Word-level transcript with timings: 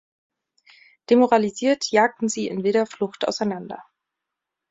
Demoralisiert 1.11 1.91
jagten 1.91 2.27
sie 2.27 2.47
in 2.47 2.63
wilder 2.63 2.87
Flucht 2.87 3.27
auseinander. 3.27 3.85